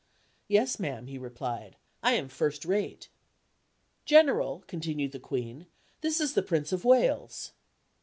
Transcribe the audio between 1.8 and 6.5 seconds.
"I am first rate." "General," continued the Queen, "this is the